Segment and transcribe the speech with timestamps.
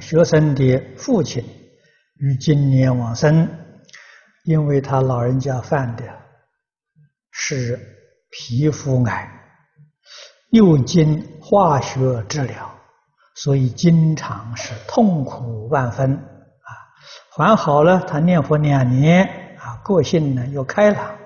[0.00, 1.44] 学生的父亲
[2.18, 3.48] 于今年往生，
[4.44, 6.04] 因为他老人家犯的
[7.30, 7.78] 是
[8.30, 9.30] 皮肤癌，
[10.50, 12.74] 又经化学治疗，
[13.34, 16.70] 所以经常是痛苦万分啊。
[17.36, 19.24] 还好了，他念佛两年
[19.58, 21.16] 啊，个性呢又开朗，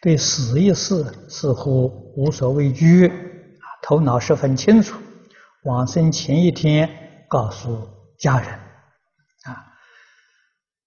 [0.00, 4.98] 对死一事似乎无所畏惧啊，头脑十分清楚。
[5.64, 6.88] 往生前一天
[7.28, 7.88] 告诉
[8.22, 8.48] 家人，
[9.46, 9.66] 啊，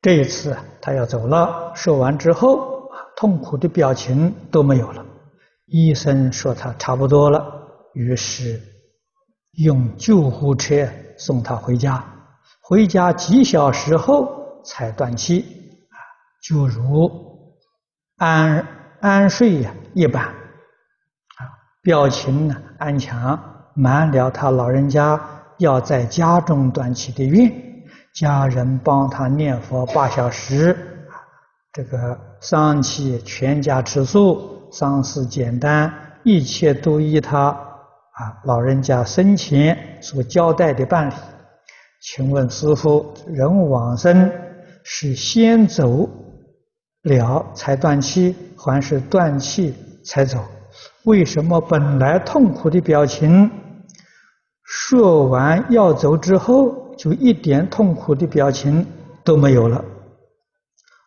[0.02, 5.06] 这一次他要走了，说完之后，痛苦的表情都没有了。
[5.66, 7.46] 医生说他差不多了，
[7.94, 8.62] 于是
[9.58, 10.88] 用救护车
[11.18, 12.02] 送他回家。
[12.62, 15.42] 回家几小时后才断气，
[15.90, 16.00] 啊，
[16.42, 17.12] 就如
[18.16, 18.66] 安
[19.02, 21.42] 安睡呀一般，啊，
[21.82, 23.52] 表情呢安详。
[23.78, 25.20] 瞒了他老人家
[25.58, 27.52] 要在家中断气的愿，
[28.14, 30.76] 家人帮他念佛八小时，
[31.72, 35.92] 这个丧期全家吃素，丧事简单，
[36.24, 41.14] 一切都依他啊老人家生前所交代的办理。
[42.02, 44.32] 请问师父，人往生
[44.84, 46.10] 是先走
[47.04, 49.74] 了才断气，还是断气
[50.06, 50.40] 才走？
[51.06, 53.50] 为什么本来痛苦的表情？
[54.66, 58.86] 说完要走之后，就一点痛苦的表情
[59.24, 59.84] 都没有了，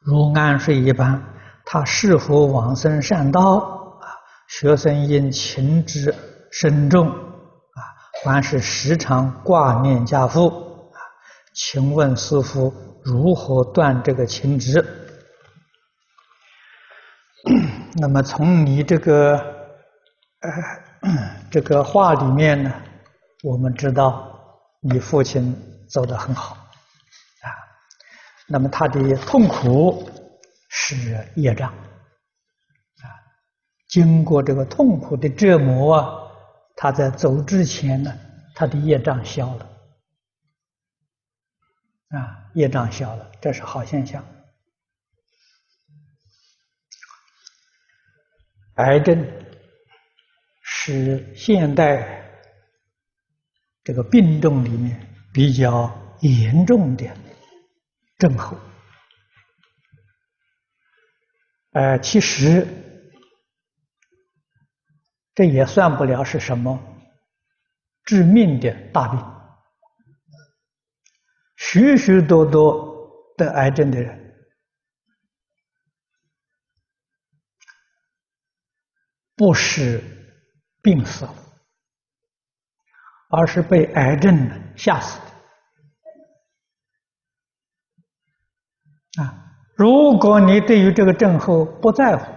[0.01, 1.23] 如安睡一般。
[1.71, 3.57] 他是否往生善道
[4.01, 4.07] 啊？
[4.47, 6.15] 学生因情执
[6.51, 7.79] 深重啊，
[8.25, 10.97] 还是时常挂念家父啊？
[11.53, 12.73] 请问师父
[13.05, 14.83] 如何断这个情执？
[18.01, 20.51] 那么从你这个呃
[21.51, 22.73] 这个话里面呢？
[23.45, 24.37] 我们知道
[24.81, 25.55] 你父亲
[25.89, 27.55] 走得很好啊，
[28.49, 30.11] 那么他的痛苦
[30.69, 33.07] 是业障啊，
[33.89, 36.33] 经过这个痛苦的折磨啊，
[36.75, 38.13] 他在走之前呢，
[38.57, 39.65] 他的业障消了
[42.09, 44.25] 啊，业障消了，这是好现象。
[48.75, 49.25] 癌症
[50.61, 52.17] 是现代。
[53.89, 55.01] 这个病症里面
[55.33, 55.91] 比较
[56.21, 57.07] 严重的
[58.19, 58.55] 症候，
[61.71, 62.69] 呃，其实
[65.35, 66.79] 这也算不了是什么
[68.05, 69.19] 致命的大病。
[71.57, 74.35] 许许多多得癌症的人，
[79.35, 80.05] 不是
[80.83, 81.48] 病死了。
[83.29, 85.21] 而是被癌症吓死
[89.17, 89.55] 的啊！
[89.77, 92.33] 如果你对于这个症候不在乎，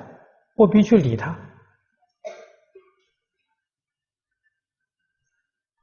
[0.55, 1.35] 不必去理它，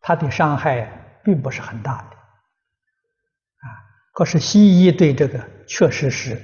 [0.00, 3.66] 它的伤害并不是很大的啊。
[4.12, 6.38] 可是西医对这个确实是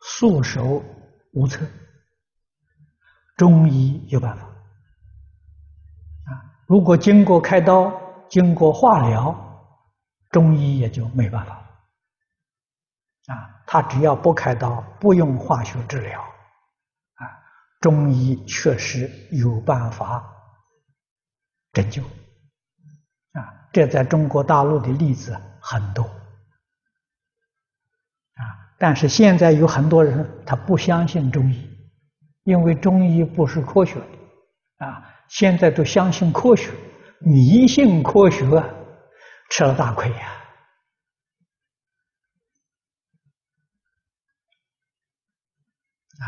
[0.00, 0.82] 束手
[1.32, 1.66] 无策，
[3.36, 4.55] 中医有办法。
[6.66, 7.92] 如果经过开刀、
[8.28, 9.34] 经过化疗，
[10.30, 11.52] 中医也就没办法
[13.26, 13.62] 啊。
[13.66, 17.22] 他只要不开刀、不用化学治疗，啊，
[17.80, 20.28] 中医确实有办法
[21.72, 23.68] 拯救啊。
[23.72, 28.42] 这在中国大陆的例子很多啊。
[28.76, 31.70] 但是现在有很多人他不相信中医，
[32.42, 34.00] 因为中医不是科学
[34.78, 35.12] 的啊。
[35.28, 36.70] 现在都相信科学，
[37.18, 38.68] 迷信科学啊，
[39.50, 40.32] 吃了大亏呀！
[46.18, 46.24] 啊，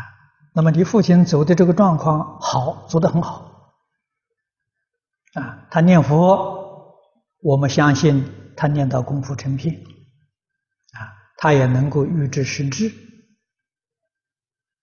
[0.53, 3.73] 那么你父亲走的这个状况好，走得很好
[5.33, 5.67] 啊。
[5.71, 6.95] 他念佛，
[7.41, 10.99] 我们相信他念到功夫成片啊，
[11.37, 12.89] 他也能够预知时至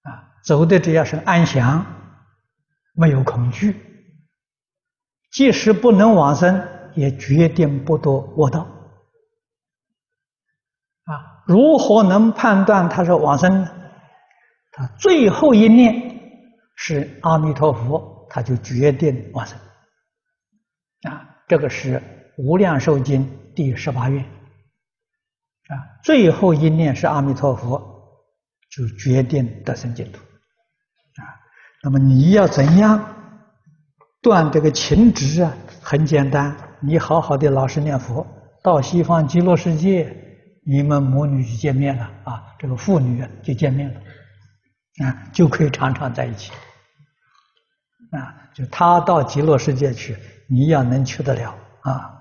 [0.02, 1.84] 啊，走的只要是安详，
[2.94, 3.82] 没有恐惧。
[5.36, 8.60] 即使不能往生，也决定不堕恶道。
[11.04, 13.70] 啊，如何能判断他是往生呢？
[14.72, 16.18] 他最后一念
[16.74, 19.58] 是阿弥陀佛，他就决定往生。
[21.02, 21.98] 啊，这个是
[22.38, 23.22] 《无量寿经》
[23.54, 24.24] 第十八愿。
[24.24, 27.78] 啊，最后一念是阿弥陀佛，
[28.70, 30.18] 就决定得生净土。
[30.18, 31.28] 啊，
[31.82, 33.12] 那么你要怎样？
[34.26, 38.26] 断这个情执啊，很简单，你好好的老实念佛，
[38.60, 40.12] 到西方极乐世界，
[40.64, 44.00] 你们母女就见面了啊，这个父女就见面了，
[45.06, 46.50] 啊，就可以常常在一起，
[48.10, 50.16] 啊，就他到极乐世界去，
[50.48, 52.12] 你要能去得了啊。